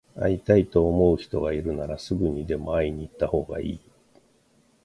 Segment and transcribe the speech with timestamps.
[0.19, 3.79] 会いたいと思う人がいるなら、すぐにでも会いに行ったほうがいい。